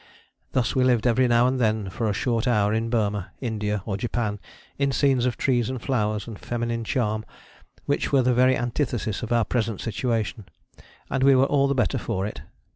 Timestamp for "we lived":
0.75-1.05